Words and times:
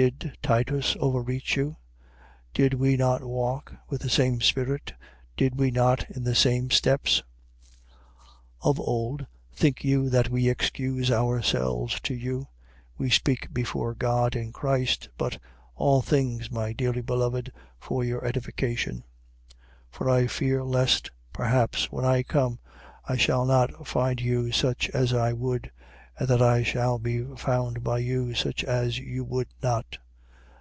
Did 0.00 0.38
Titus 0.42 0.96
overreach 1.00 1.56
you? 1.56 1.74
Did 2.54 2.74
we 2.74 2.96
not 2.96 3.24
walk 3.24 3.74
with 3.88 4.00
the 4.02 4.08
same 4.08 4.40
spirit? 4.40 4.94
Did 5.36 5.58
we 5.58 5.72
not 5.72 6.08
in 6.08 6.22
the 6.22 6.36
same 6.36 6.70
steps? 6.70 7.24
12:19. 8.62 8.70
Of 8.70 8.78
old, 8.78 9.26
think 9.52 9.82
you 9.82 10.08
that 10.08 10.28
we 10.30 10.48
excuse 10.48 11.10
ourselves 11.10 11.98
to 12.02 12.14
you? 12.14 12.46
We 12.96 13.10
speak 13.10 13.52
before 13.52 13.96
God 13.96 14.36
in 14.36 14.52
Christ: 14.52 15.08
but 15.18 15.40
all 15.74 16.00
things, 16.00 16.48
my 16.48 16.72
dearly 16.72 17.02
beloved, 17.02 17.50
for 17.80 18.04
your 18.04 18.24
edification. 18.24 18.98
12:20. 18.98 19.02
For 19.90 20.08
I 20.08 20.26
fear 20.28 20.62
lest 20.62 21.10
perhaps, 21.32 21.90
when 21.90 22.04
I 22.04 22.22
come, 22.22 22.60
I 23.04 23.16
shall 23.16 23.44
not 23.46 23.84
find 23.84 24.20
you 24.20 24.52
such 24.52 24.88
as 24.90 25.12
I 25.12 25.32
would, 25.32 25.72
and 26.20 26.26
that 26.26 26.42
I 26.42 26.64
shall 26.64 26.98
be 26.98 27.22
found 27.36 27.84
by 27.84 27.98
you 27.98 28.34
such 28.34 28.64
as 28.64 28.98
you 28.98 29.24
would 29.24 29.46
not. 29.62 29.98